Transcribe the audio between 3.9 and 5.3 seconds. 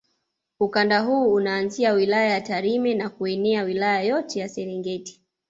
yote ya Serengeti